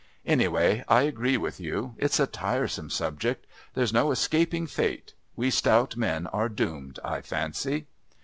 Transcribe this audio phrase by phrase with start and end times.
[0.25, 1.93] Anyway, I agree with you.
[1.99, 3.45] It's a tiresome subject.
[3.75, 5.13] There's no escaping fate.
[5.35, 7.85] We stout men are doomed, I fancy."